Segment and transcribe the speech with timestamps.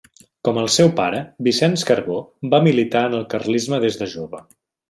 [0.47, 1.19] Com el seu pare,
[1.49, 2.17] Vicenç Carbó
[2.55, 4.43] va militar en el carlisme des de jove.